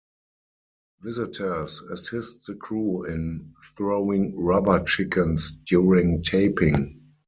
Visitors 1.01 1.81
assist 1.91 2.47
the 2.47 2.55
crew 2.55 3.05
in 3.05 3.53
throwing 3.77 4.35
rubber 4.35 4.83
chickens 4.83 5.51
during 5.67 6.23
taping. 6.23 6.99